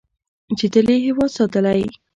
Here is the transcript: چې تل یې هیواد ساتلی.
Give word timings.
چې 0.57 0.65
تل 0.73 0.87
یې 0.93 0.97
هیواد 1.05 1.29
ساتلی. 1.37 1.83